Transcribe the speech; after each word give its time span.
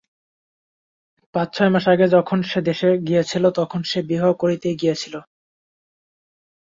পাঁচ-ছয় 1.35 1.71
মাস 1.73 1.85
আগে 1.87 2.05
যখন 2.15 2.39
সে 2.43 2.59
দেশে 2.69 2.89
গিয়াছিল, 3.07 3.43
তখন 3.59 3.81
সে 3.83 3.99
বিবাহ 4.09 4.29
করিতেই 4.41 4.75
গিয়াছিল। 4.81 5.15